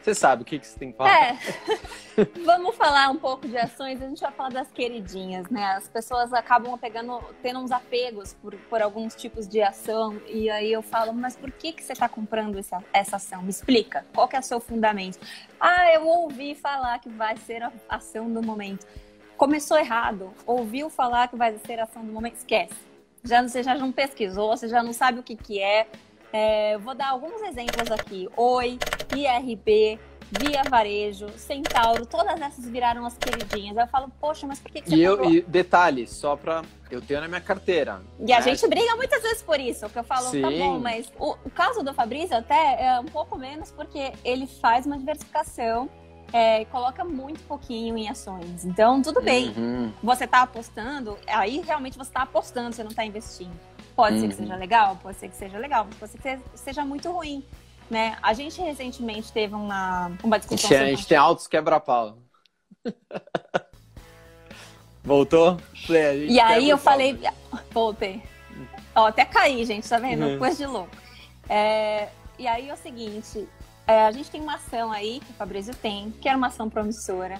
Você 0.00 0.14
sabe 0.14 0.42
o 0.42 0.44
que, 0.44 0.60
que 0.60 0.66
você 0.68 0.78
tem 0.78 0.92
que 0.92 0.96
falar. 0.98 1.10
É. 1.10 1.38
Vamos 2.44 2.76
falar 2.76 3.10
um 3.10 3.16
pouco 3.16 3.48
de 3.48 3.56
ações, 3.56 4.02
a 4.02 4.08
gente 4.08 4.20
vai 4.20 4.32
falar 4.32 4.50
das 4.50 4.70
queridinhas, 4.70 5.48
né? 5.48 5.64
As 5.72 5.88
pessoas 5.88 6.32
acabam 6.32 6.76
pegando, 6.78 7.20
tendo 7.42 7.60
uns 7.60 7.70
apegos 7.70 8.34
por, 8.34 8.54
por 8.54 8.82
alguns 8.82 9.14
tipos 9.14 9.48
de 9.48 9.62
ação, 9.62 10.20
e 10.26 10.50
aí 10.50 10.70
eu 10.70 10.82
falo, 10.82 11.12
mas 11.12 11.36
por 11.36 11.50
que, 11.50 11.72
que 11.72 11.82
você 11.82 11.92
está 11.92 12.08
comprando 12.08 12.58
essa, 12.58 12.82
essa 12.92 13.16
ação? 13.16 13.42
Me 13.42 13.50
explica, 13.50 14.04
qual 14.14 14.28
que 14.28 14.36
é 14.36 14.40
o 14.40 14.42
seu 14.42 14.60
fundamento? 14.60 15.18
Ah, 15.58 15.92
eu 15.92 16.06
ouvi 16.06 16.54
falar 16.54 16.98
que 16.98 17.08
vai 17.08 17.36
ser 17.36 17.62
a 17.62 17.72
ação 17.88 18.30
do 18.30 18.42
momento. 18.42 18.86
Começou 19.36 19.78
errado, 19.78 20.32
ouviu 20.46 20.90
falar 20.90 21.28
que 21.28 21.36
vai 21.36 21.56
ser 21.58 21.80
a 21.80 21.84
ação 21.84 22.04
do 22.04 22.12
momento, 22.12 22.36
esquece. 22.36 22.74
Já, 23.24 23.42
você 23.42 23.62
já 23.62 23.74
não 23.74 23.90
pesquisou, 23.90 24.56
você 24.56 24.68
já 24.68 24.82
não 24.82 24.92
sabe 24.92 25.20
o 25.20 25.22
que, 25.22 25.36
que 25.36 25.60
é. 25.60 25.86
É, 26.32 26.78
vou 26.78 26.94
dar 26.94 27.10
alguns 27.10 27.40
exemplos 27.42 27.90
aqui. 27.90 28.28
Oi, 28.36 28.78
IRB, 29.14 30.00
Via 30.40 30.62
Varejo, 30.68 31.26
Centauro, 31.36 32.06
todas 32.06 32.40
essas 32.40 32.64
viraram 32.66 33.04
as 33.04 33.16
queridinhas. 33.18 33.76
Aí 33.76 33.84
eu 33.84 33.88
falo, 33.88 34.10
poxa, 34.18 34.46
mas 34.46 34.58
por 34.58 34.72
que, 34.72 34.80
que 34.80 34.88
você 34.88 34.96
E, 34.96 35.02
eu, 35.02 35.30
e 35.30 35.42
detalhe, 35.42 36.06
só 36.06 36.36
pra. 36.36 36.62
Eu 36.90 37.02
tenho 37.02 37.20
na 37.20 37.28
minha 37.28 37.40
carteira. 37.40 38.00
E 38.18 38.32
a 38.32 38.36
né? 38.36 38.42
gente 38.42 38.66
briga 38.66 38.96
muitas 38.96 39.22
vezes 39.22 39.42
por 39.42 39.60
isso, 39.60 39.88
que 39.90 39.98
eu 39.98 40.04
falo, 40.04 40.24
tá 40.24 40.30
Sim. 40.30 40.58
bom, 40.58 40.78
mas 40.78 41.12
o, 41.18 41.36
o 41.44 41.50
caso 41.50 41.82
do 41.82 41.92
Fabrício 41.92 42.34
até 42.36 42.82
é 42.82 43.00
um 43.00 43.04
pouco 43.04 43.36
menos, 43.36 43.70
porque 43.70 44.12
ele 44.24 44.46
faz 44.46 44.86
uma 44.86 44.96
diversificação 44.98 45.88
é, 46.32 46.62
e 46.62 46.64
coloca 46.66 47.04
muito 47.04 47.40
pouquinho 47.44 47.96
em 47.98 48.08
ações. 48.08 48.64
Então, 48.64 49.02
tudo 49.02 49.20
bem. 49.20 49.52
Uhum. 49.56 49.92
Você 50.02 50.26
tá 50.26 50.42
apostando, 50.42 51.18
aí 51.26 51.60
realmente 51.60 51.96
você 51.98 52.10
tá 52.10 52.22
apostando, 52.22 52.74
você 52.74 52.82
não 52.82 52.90
tá 52.92 53.04
investindo. 53.04 53.52
Pode 53.94 54.18
ser 54.18 54.28
que 54.28 54.34
Uhum. 54.34 54.40
seja 54.40 54.56
legal, 54.56 54.96
pode 55.02 55.18
ser 55.18 55.28
que 55.28 55.36
seja 55.36 55.58
legal, 55.58 55.84
mas 55.86 55.96
pode 55.96 56.12
ser 56.12 56.38
que 56.38 56.58
seja 56.58 56.82
muito 56.84 57.10
ruim. 57.10 57.44
Né? 57.92 58.16
A 58.22 58.32
gente 58.32 58.58
recentemente 58.62 59.30
teve 59.30 59.54
uma, 59.54 60.10
uma 60.24 60.36
A 60.36 60.38
discussão 60.38 60.70
gente, 60.70 60.74
a 60.74 60.78
sobre- 60.78 60.96
gente 60.96 61.06
tem 61.06 61.18
altos 61.18 61.46
quebra-pau. 61.46 62.16
Voltou? 65.04 65.58
A 65.74 66.16
gente 66.16 66.32
E 66.32 66.40
aí 66.40 66.70
eu 66.70 66.78
falei, 66.78 67.12
né? 67.12 67.34
voltei. 67.70 68.22
Ó, 68.94 69.08
até 69.08 69.26
caí, 69.26 69.62
gente, 69.66 69.86
tá 69.86 69.98
vendo? 69.98 70.24
Uhum. 70.24 70.38
Coisa 70.38 70.56
de 70.56 70.64
louco. 70.66 70.88
É, 71.46 72.08
e 72.38 72.46
aí 72.46 72.70
é 72.70 72.72
o 72.72 72.76
seguinte, 72.78 73.46
é, 73.86 74.06
a 74.06 74.10
gente 74.10 74.30
tem 74.30 74.40
uma 74.40 74.54
ação 74.54 74.90
aí, 74.90 75.20
que 75.20 75.30
o 75.32 75.34
Fabrício 75.34 75.74
tem, 75.74 76.12
que 76.12 76.26
era 76.26 76.38
uma 76.38 76.46
ação 76.46 76.70
promissora, 76.70 77.38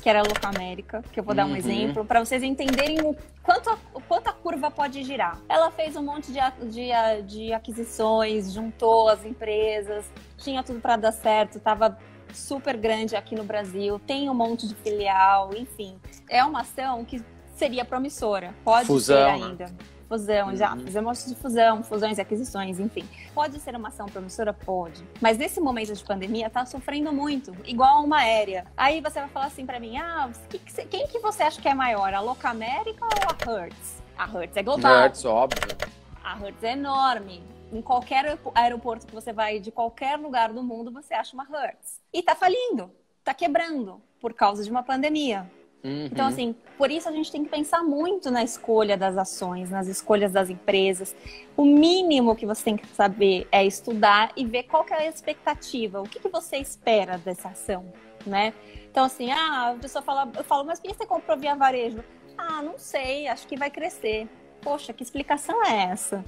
que 0.00 0.08
era 0.08 0.20
a 0.20 0.22
Louca 0.22 0.48
América, 0.48 1.02
que 1.12 1.20
eu 1.20 1.24
vou 1.24 1.34
dar 1.34 1.44
um 1.44 1.50
Uhum. 1.50 1.56
exemplo, 1.56 2.04
para 2.04 2.24
vocês 2.24 2.42
entenderem 2.42 3.00
o 3.02 3.14
quanto, 3.42 3.68
a, 3.70 3.78
o 3.94 4.00
quanto 4.00 4.28
a 4.28 4.32
curva 4.32 4.70
pode 4.70 5.02
girar. 5.02 5.38
Ela 5.48 5.70
fez 5.70 5.94
um 5.96 6.02
monte 6.02 6.32
de, 6.32 6.40
de, 6.68 6.90
de 7.26 7.52
aquisições, 7.52 8.52
juntou 8.52 9.08
as 9.08 9.24
empresas, 9.24 10.04
tinha 10.38 10.62
tudo 10.62 10.80
para 10.80 10.96
dar 10.96 11.12
certo, 11.12 11.60
tava 11.60 11.98
super 12.32 12.76
grande 12.76 13.16
aqui 13.16 13.34
no 13.34 13.44
Brasil, 13.44 13.98
tem 14.06 14.30
um 14.30 14.34
monte 14.34 14.66
de 14.66 14.74
filial, 14.76 15.50
enfim. 15.54 15.98
É 16.28 16.42
uma 16.44 16.60
ação 16.60 17.04
que 17.04 17.22
seria 17.56 17.84
promissora, 17.84 18.54
pode 18.64 18.86
Fusão, 18.86 19.56
ser 19.56 19.64
né? 19.64 19.70
Fusão, 20.14 20.56
já 20.56 20.72
Uhum. 20.74 20.80
fizemos 20.80 21.24
de 21.24 21.36
fusão, 21.36 21.84
fusões 21.84 22.18
e 22.18 22.20
aquisições, 22.20 22.80
enfim. 22.80 23.08
Pode 23.32 23.60
ser 23.60 23.76
uma 23.76 23.88
ação 23.90 24.06
promissora? 24.06 24.52
Pode. 24.52 25.04
Mas 25.20 25.38
nesse 25.38 25.60
momento 25.60 25.94
de 25.94 26.02
pandemia, 26.02 26.50
tá 26.50 26.66
sofrendo 26.66 27.12
muito, 27.12 27.54
igual 27.64 28.02
uma 28.02 28.18
aérea. 28.18 28.66
Aí 28.76 29.00
você 29.00 29.20
vai 29.20 29.28
falar 29.28 29.46
assim 29.46 29.64
pra 29.64 29.78
mim, 29.78 29.98
ah, 29.98 30.28
que 30.48 30.58
que 30.58 30.72
você- 30.72 30.84
quem 30.84 31.06
que 31.06 31.20
você 31.20 31.44
acha 31.44 31.62
que 31.62 31.68
é 31.68 31.74
maior, 31.74 32.12
a 32.12 32.18
Louca 32.20 32.48
América 32.50 33.04
ou 33.04 33.10
a 33.30 33.52
Hertz? 33.60 34.02
A 34.18 34.26
Hertz 34.26 34.56
é 34.56 34.62
global. 34.64 35.02
Hertz, 35.02 35.24
óbvio. 35.24 35.76
A 36.24 36.34
Hertz 36.34 36.64
é 36.64 36.72
enorme. 36.72 37.44
Em 37.72 37.80
qualquer 37.80 38.24
aeropo- 38.24 38.50
aeroporto 38.52 39.06
que 39.06 39.14
você 39.14 39.32
vai, 39.32 39.60
de 39.60 39.70
qualquer 39.70 40.18
lugar 40.18 40.52
do 40.52 40.60
mundo, 40.60 40.90
você 40.90 41.14
acha 41.14 41.34
uma 41.34 41.44
Hertz. 41.44 42.00
E 42.12 42.20
tá 42.20 42.34
falindo, 42.34 42.90
tá 43.22 43.32
quebrando, 43.32 44.02
por 44.20 44.34
causa 44.34 44.64
de 44.64 44.70
uma 44.72 44.82
pandemia. 44.82 45.48
Uhum. 45.82 46.06
Então, 46.06 46.26
assim, 46.26 46.54
por 46.76 46.90
isso 46.90 47.08
a 47.08 47.12
gente 47.12 47.32
tem 47.32 47.42
que 47.42 47.50
pensar 47.50 47.82
muito 47.82 48.30
na 48.30 48.44
escolha 48.44 48.96
das 48.96 49.16
ações, 49.16 49.70
nas 49.70 49.86
escolhas 49.88 50.32
das 50.32 50.50
empresas. 50.50 51.16
O 51.56 51.64
mínimo 51.64 52.36
que 52.36 52.44
você 52.44 52.64
tem 52.64 52.76
que 52.76 52.86
saber 52.88 53.48
é 53.50 53.64
estudar 53.64 54.32
e 54.36 54.44
ver 54.44 54.64
qual 54.64 54.84
que 54.84 54.92
é 54.92 54.98
a 54.98 55.06
expectativa, 55.06 56.00
o 56.00 56.04
que, 56.04 56.20
que 56.20 56.28
você 56.28 56.58
espera 56.58 57.16
dessa 57.18 57.48
ação, 57.48 57.86
né? 58.26 58.52
Então, 58.90 59.04
assim, 59.04 59.30
ah, 59.30 59.70
a 59.70 59.74
pessoa 59.74 60.02
fala, 60.02 60.30
eu 60.36 60.44
falo, 60.44 60.64
mas 60.64 60.80
por 60.80 60.90
que 60.90 60.96
você 60.96 61.06
comprou 61.06 61.38
via 61.38 61.54
varejo? 61.54 62.04
Ah, 62.36 62.60
não 62.60 62.78
sei, 62.78 63.28
acho 63.28 63.46
que 63.46 63.56
vai 63.56 63.70
crescer. 63.70 64.28
Poxa, 64.60 64.92
que 64.92 65.02
explicação 65.02 65.64
é 65.64 65.84
essa? 65.84 66.24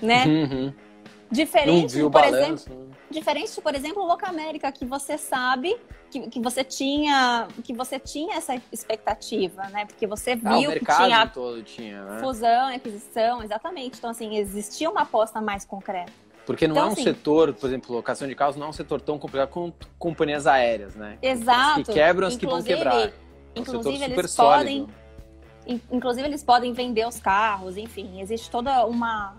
Né? 0.00 0.24
Uhum. 0.26 0.74
Diferente, 1.32 1.94
viu 1.94 2.10
por 2.10 2.22
exemplo, 2.24 2.42
balanço. 2.44 2.70
né? 2.70 2.86
Diferente, 3.10 3.60
por 3.60 3.74
exemplo, 3.74 4.02
o 4.02 4.06
Louca 4.06 4.28
América, 4.28 4.70
que 4.70 4.84
você 4.84 5.16
sabe 5.18 5.76
que, 6.10 6.28
que 6.28 6.40
você 6.40 6.62
tinha 6.62 7.48
que 7.64 7.72
você 7.74 7.98
tinha 7.98 8.36
essa 8.36 8.54
expectativa, 8.70 9.62
né? 9.68 9.86
Porque 9.86 10.06
você 10.06 10.32
Ah, 10.44 10.56
o 10.56 10.60
viu 10.60 10.68
que 10.70 10.78
mercado 10.78 11.04
tinha 11.06 11.26
todo 11.26 11.62
tinha, 11.62 12.04
né? 12.04 12.20
fusão, 12.20 12.68
aquisição, 12.74 13.42
exatamente. 13.42 13.98
Então, 13.98 14.10
assim, 14.10 14.36
existia 14.36 14.90
uma 14.90 15.02
aposta 15.02 15.40
mais 15.40 15.64
concreta. 15.64 16.12
Porque 16.44 16.66
não 16.66 16.74
Então, 16.74 16.84
é 16.86 16.88
um 16.88 16.92
assim- 16.92 17.04
setor, 17.04 17.54
por 17.54 17.66
exemplo, 17.66 17.94
locação 17.94 18.26
de 18.28 18.34
carros 18.34 18.56
não 18.56 18.66
é 18.66 18.68
um 18.70 18.72
setor 18.72 19.00
tão 19.00 19.18
complicado 19.18 19.48
quanto 19.48 19.88
companhias 19.98 20.46
aéreas, 20.46 20.94
né? 20.94 21.16
Exato. 21.22 21.80
As 21.80 21.86
que 21.86 21.92
quebram, 21.94 22.28
as 22.28 22.36
que 22.36 22.46
vão 22.46 22.62
quebrar. 22.62 22.94
É 23.08 23.12
um 23.58 23.60
Inclusive, 23.62 24.04
eles 24.04 24.34
podem. 24.36 24.86
in- 25.66 25.80
Inclusive, 25.90 26.26
eles 26.26 26.42
podem 26.42 26.72
vender 26.72 27.06
os 27.06 27.20
carros, 27.20 27.76
enfim, 27.76 28.20
existe 28.20 28.50
toda 28.50 28.84
uma, 28.86 29.36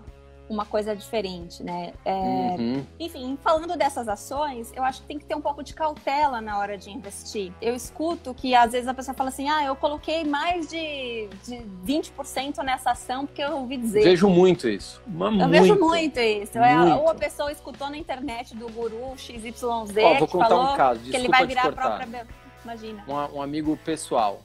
uma 0.48 0.64
coisa 0.64 0.94
diferente, 0.94 1.62
né? 1.62 1.92
É, 2.04 2.34
Uhum. 2.54 2.86
Enfim, 3.00 3.38
falando 3.42 3.76
dessas 3.76 4.08
ações, 4.08 4.72
eu 4.74 4.82
acho 4.82 5.00
que 5.02 5.06
tem 5.06 5.18
que 5.18 5.24
ter 5.24 5.34
um 5.34 5.40
pouco 5.40 5.62
de 5.62 5.74
cautela 5.74 6.40
na 6.40 6.58
hora 6.58 6.76
de 6.76 6.90
investir. 6.90 7.52
Eu 7.60 7.74
escuto 7.74 8.34
que 8.34 8.54
às 8.54 8.72
vezes 8.72 8.86
a 8.88 8.94
pessoa 8.94 9.14
fala 9.14 9.30
assim: 9.30 9.48
ah, 9.48 9.64
eu 9.64 9.74
coloquei 9.74 10.24
mais 10.24 10.68
de, 10.68 11.28
de 11.44 11.62
20% 11.86 12.62
nessa 12.62 12.92
ação 12.92 13.26
porque 13.26 13.42
eu 13.42 13.56
ouvi 13.58 13.76
dizer. 13.76 14.04
Vejo 14.04 14.28
muito 14.28 14.68
isso. 14.68 15.02
Mas 15.06 15.32
eu 15.32 15.38
muito. 15.38 15.50
vejo 15.50 15.76
muito 15.78 16.20
isso. 16.20 16.58
É, 16.58 16.74
Muito. 16.76 16.98
ou 16.98 17.08
a 17.08 17.14
pessoa 17.14 17.50
escutou 17.50 17.90
na 17.90 17.96
internet 17.96 18.54
do 18.54 18.68
guru 18.68 19.14
XYZ 19.16 19.62
Ó, 19.62 19.84
vou 19.84 20.26
que 20.26 20.32
contar 20.32 20.48
falou 20.48 20.72
um 20.72 20.76
caso, 20.76 21.00
que 21.00 21.16
ele 21.16 21.28
vai 21.28 21.46
virar 21.46 21.66
a 21.66 21.72
própria. 21.72 22.26
Imagina. 22.64 23.04
Um, 23.06 23.38
um 23.38 23.42
amigo 23.42 23.76
pessoal. 23.84 24.40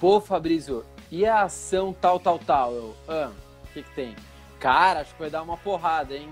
Pô, 0.00 0.20
Fabrício, 0.20 0.84
e 1.10 1.26
a 1.26 1.42
ação 1.42 1.92
tal, 1.92 2.20
tal, 2.20 2.38
tal? 2.38 2.72
Eu, 2.72 2.94
ah, 3.08 3.30
o 3.64 3.72
que 3.72 3.82
que 3.82 3.90
tem? 3.94 4.14
Cara, 4.58 5.00
acho 5.00 5.14
que 5.14 5.20
vai 5.20 5.30
dar 5.30 5.42
uma 5.42 5.56
porrada, 5.56 6.14
hein? 6.14 6.28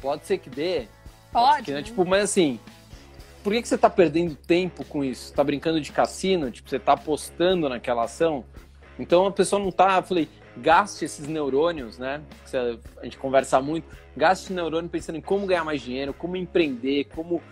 Pode 0.00 0.26
ser 0.26 0.38
que 0.38 0.50
dê. 0.50 0.86
Pode. 1.32 1.64
Que, 1.64 1.72
né, 1.72 1.82
tipo, 1.82 2.04
mas 2.04 2.24
assim, 2.24 2.60
por 3.42 3.52
que, 3.52 3.62
que 3.62 3.68
você 3.68 3.78
tá 3.78 3.90
perdendo 3.90 4.34
tempo 4.34 4.84
com 4.84 5.02
isso? 5.02 5.32
Tá 5.32 5.42
brincando 5.42 5.80
de 5.80 5.92
cassino? 5.92 6.50
Tipo, 6.50 6.68
você 6.68 6.78
tá 6.78 6.92
apostando 6.92 7.68
naquela 7.68 8.04
ação? 8.04 8.44
Então 8.98 9.26
a 9.26 9.30
pessoa 9.30 9.60
não 9.62 9.72
tá. 9.72 9.96
Eu 9.96 10.02
falei, 10.02 10.28
gaste 10.56 11.04
esses 11.04 11.26
neurônios, 11.26 11.98
né? 11.98 12.22
A 12.98 13.04
gente 13.04 13.18
conversa 13.18 13.60
muito. 13.60 13.86
Gaste 14.16 14.52
neurônio 14.52 14.88
pensando 14.88 15.16
em 15.16 15.20
como 15.20 15.46
ganhar 15.46 15.64
mais 15.64 15.82
dinheiro, 15.82 16.14
como 16.14 16.36
empreender, 16.36 17.04
como, 17.14 17.42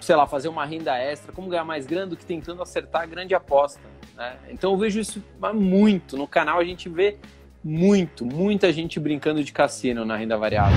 sei 0.00 0.14
lá, 0.14 0.26
fazer 0.26 0.48
uma 0.48 0.64
renda 0.64 0.96
extra, 0.98 1.32
como 1.32 1.48
ganhar 1.48 1.64
mais 1.64 1.86
grana 1.86 2.08
do 2.08 2.16
que 2.16 2.26
tentando 2.26 2.62
acertar 2.62 3.02
a 3.02 3.06
grande 3.06 3.34
aposta. 3.34 3.80
Né? 4.14 4.36
Então 4.50 4.72
eu 4.72 4.78
vejo 4.78 5.00
isso 5.00 5.22
muito. 5.54 6.16
No 6.16 6.28
canal 6.28 6.58
a 6.58 6.64
gente 6.64 6.88
vê 6.88 7.18
muito, 7.62 8.24
muita 8.24 8.72
gente 8.72 8.98
brincando 8.98 9.44
de 9.44 9.52
cassino 9.52 10.04
na 10.04 10.16
renda 10.16 10.36
variável. 10.36 10.76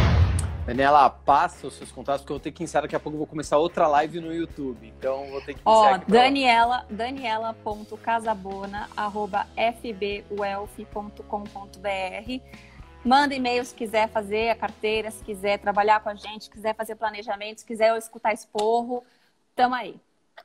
Daniela, 0.65 1.09
passa 1.09 1.67
os 1.67 1.73
seus 1.73 1.91
contatos, 1.91 2.21
porque 2.21 2.31
eu 2.31 2.37
vou 2.37 2.43
ter 2.43 2.51
que 2.51 2.63
encerrar 2.63 2.83
daqui 2.83 2.95
a 2.95 2.99
pouco, 2.99 3.15
eu 3.15 3.19
vou 3.19 3.27
começar 3.27 3.57
outra 3.57 3.85
live 3.87 4.21
no 4.21 4.33
YouTube. 4.33 4.93
Então, 4.97 5.29
vou 5.29 5.41
ter 5.41 5.55
que 5.55 5.61
Ó, 5.65 5.97
Daniela, 6.07 6.85
daniela.casabona, 6.89 8.89
arroba 8.95 9.45
fbwealth.com.br. 9.57 12.41
Manda 13.03 13.35
e-mail 13.35 13.65
se 13.65 13.75
quiser 13.75 14.07
fazer 14.07 14.51
a 14.51 14.55
carteira, 14.55 15.11
se 15.11 15.21
quiser 15.21 15.59
trabalhar 15.59 15.99
com 15.99 16.07
a 16.07 16.15
gente, 16.15 16.45
se 16.45 16.49
quiser 16.49 16.73
fazer 16.73 16.95
planejamento, 16.95 17.59
se 17.59 17.65
quiser 17.65 17.97
escutar 17.97 18.31
esporro, 18.31 19.03
tamo 19.53 19.75
aí. 19.75 19.99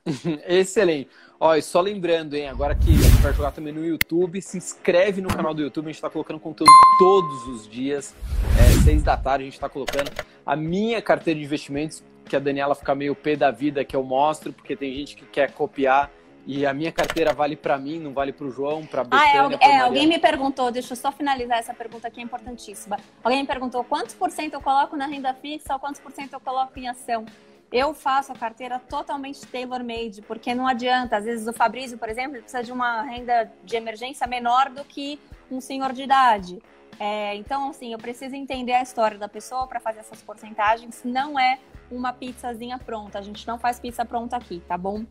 Excelente. 0.46 1.08
Ó, 1.40 1.54
e 1.54 1.62
só 1.62 1.80
lembrando, 1.80 2.34
hein, 2.34 2.48
agora 2.48 2.74
que 2.74 2.90
a 2.90 2.96
gente 2.96 3.22
vai 3.22 3.32
jogar 3.32 3.52
também 3.52 3.72
no 3.72 3.84
YouTube, 3.84 4.42
se 4.42 4.58
inscreve 4.58 5.20
no 5.20 5.28
canal 5.28 5.54
do 5.54 5.62
YouTube, 5.62 5.84
a 5.84 5.88
gente 5.88 5.94
está 5.94 6.10
colocando 6.10 6.40
conteúdo 6.40 6.72
todos 6.98 7.46
os 7.46 7.68
dias, 7.68 8.12
é, 8.58 8.82
seis 8.82 9.04
da 9.04 9.16
tarde 9.16 9.44
a 9.44 9.46
gente 9.46 9.54
está 9.54 9.68
colocando 9.68 10.10
a 10.44 10.56
minha 10.56 11.00
carteira 11.00 11.38
de 11.38 11.46
investimentos, 11.46 12.02
que 12.24 12.34
a 12.34 12.40
Daniela 12.40 12.74
fica 12.74 12.92
meio 12.92 13.14
pé 13.14 13.36
da 13.36 13.52
vida, 13.52 13.84
que 13.84 13.94
eu 13.94 14.02
mostro, 14.02 14.52
porque 14.52 14.74
tem 14.74 14.92
gente 14.94 15.14
que 15.14 15.24
quer 15.26 15.52
copiar, 15.52 16.10
e 16.44 16.64
a 16.66 16.72
minha 16.72 16.90
carteira 16.90 17.32
vale 17.32 17.54
para 17.54 17.78
mim, 17.78 18.00
não 18.00 18.12
vale 18.12 18.32
para 18.32 18.46
o 18.46 18.50
João, 18.50 18.84
para 18.84 19.04
Betânia, 19.04 19.58
Ah, 19.60 19.66
é, 19.66 19.70
é 19.76 19.80
alguém 19.80 20.06
me 20.06 20.18
perguntou, 20.18 20.72
deixa 20.72 20.94
eu 20.94 20.96
só 20.96 21.12
finalizar 21.12 21.58
essa 21.58 21.74
pergunta 21.74 22.08
aqui, 22.08 22.20
é 22.20 22.24
importantíssima. 22.24 22.96
Alguém 23.22 23.42
me 23.42 23.46
perguntou 23.46 23.84
quantos 23.84 24.14
por 24.14 24.30
cento 24.30 24.54
eu 24.54 24.60
coloco 24.60 24.96
na 24.96 25.06
renda 25.06 25.34
fixa 25.34 25.74
ou 25.74 25.78
quantos 25.78 26.00
por 26.00 26.10
cento 26.10 26.32
eu 26.32 26.40
coloco 26.40 26.76
em 26.78 26.88
ação. 26.88 27.26
Eu 27.70 27.92
faço 27.92 28.32
a 28.32 28.34
carteira 28.34 28.78
totalmente 28.78 29.46
tailor-made, 29.46 30.22
porque 30.22 30.54
não 30.54 30.66
adianta. 30.66 31.18
Às 31.18 31.25
vezes 31.25 31.46
o 31.46 31.52
Fabrício, 31.52 31.98
por 31.98 32.08
exemplo, 32.08 32.40
precisa 32.40 32.62
de 32.62 32.72
uma 32.72 33.02
renda 33.02 33.52
de 33.62 33.76
emergência 33.76 34.26
menor 34.26 34.70
do 34.70 34.84
que 34.84 35.20
um 35.50 35.60
senhor 35.60 35.92
de 35.92 36.02
idade. 36.02 36.58
É, 36.98 37.37
então, 37.37 37.70
assim, 37.70 37.92
eu 37.92 37.98
preciso 37.98 38.34
entender 38.34 38.72
a 38.72 38.82
história 38.82 39.18
da 39.18 39.28
pessoa 39.28 39.66
para 39.66 39.78
fazer 39.78 40.00
essas 40.00 40.22
porcentagens. 40.22 41.02
Não 41.04 41.38
é 41.38 41.58
uma 41.90 42.12
pizzazinha 42.12 42.78
pronta. 42.78 43.18
A 43.18 43.22
gente 43.22 43.46
não 43.46 43.58
faz 43.58 43.78
pizza 43.78 44.04
pronta 44.04 44.37
aqui, 44.37 44.62
tá 44.66 44.76
bom? 44.76 45.04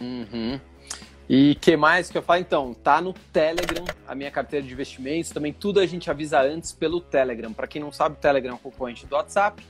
Uhum. 0.00 0.60
E 1.28 1.54
que 1.56 1.76
mais 1.76 2.10
que 2.10 2.18
eu 2.18 2.22
falo? 2.22 2.40
Então, 2.40 2.74
tá 2.74 3.00
no 3.00 3.12
Telegram 3.12 3.84
a 4.06 4.14
minha 4.14 4.30
carteira 4.30 4.64
de 4.64 4.72
investimentos. 4.72 5.30
Também 5.30 5.52
tudo 5.52 5.80
a 5.80 5.86
gente 5.86 6.10
avisa 6.10 6.40
antes 6.40 6.72
pelo 6.72 7.00
Telegram. 7.00 7.52
Para 7.52 7.66
quem 7.66 7.80
não 7.80 7.90
sabe, 7.90 8.16
o 8.16 8.18
Telegram 8.18 8.52
é 8.52 8.54
um 8.54 8.58
concorrente 8.58 9.06
do 9.06 9.14
WhatsApp. 9.14 9.62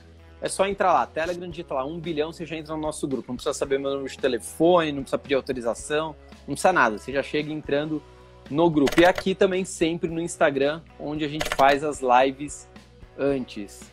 É 0.45 0.47
só 0.47 0.67
entrar 0.67 0.93
lá, 0.93 1.07
Telegram, 1.07 1.49
digita 1.49 1.73
lá, 1.73 1.83
um 1.83 1.99
bilhão, 1.99 2.31
você 2.31 2.45
já 2.45 2.55
entra 2.55 2.75
no 2.75 2.79
nosso 2.79 3.07
grupo. 3.07 3.29
Não 3.29 3.35
precisa 3.35 3.51
saber 3.51 3.79
meu 3.79 3.89
número 3.89 4.07
de 4.07 4.15
telefone, 4.15 4.91
não 4.91 5.01
precisa 5.01 5.17
pedir 5.17 5.33
autorização, 5.33 6.15
não 6.47 6.53
precisa 6.53 6.71
nada. 6.71 6.99
Você 6.99 7.11
já 7.11 7.23
chega 7.23 7.51
entrando 7.51 7.99
no 8.47 8.69
grupo. 8.69 9.01
E 9.01 9.05
aqui 9.05 9.33
também 9.33 9.65
sempre 9.65 10.07
no 10.07 10.21
Instagram, 10.21 10.83
onde 10.99 11.25
a 11.25 11.27
gente 11.27 11.49
faz 11.55 11.83
as 11.83 11.99
lives 11.99 12.69
antes. 13.17 13.91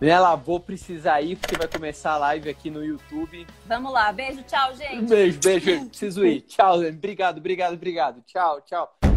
Nela, 0.00 0.34
vou 0.36 0.58
precisar 0.58 1.20
ir, 1.20 1.36
porque 1.36 1.54
vai 1.54 1.68
começar 1.68 2.12
a 2.12 2.16
live 2.16 2.48
aqui 2.48 2.70
no 2.70 2.82
YouTube. 2.82 3.46
Vamos 3.66 3.92
lá, 3.92 4.10
beijo, 4.10 4.42
tchau, 4.44 4.74
gente. 4.74 5.04
Beijo, 5.04 5.38
beijo, 5.38 5.84
preciso 5.92 6.24
ir. 6.24 6.40
Tchau, 6.40 6.78
obrigado, 6.78 7.36
obrigado, 7.36 7.74
obrigado. 7.74 8.22
Tchau, 8.22 8.62
tchau. 8.62 9.13